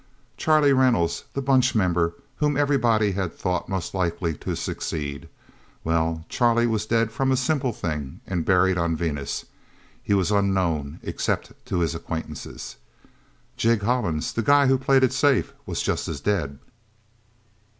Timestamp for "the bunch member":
1.35-2.15